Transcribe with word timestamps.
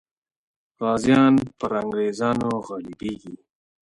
غازیان 0.81 1.33
پر 1.59 1.71
انګریزانو 1.81 2.49
غالبېږي. 2.65 3.33